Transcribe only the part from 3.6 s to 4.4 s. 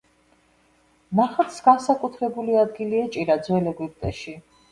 ეგვიპტეში.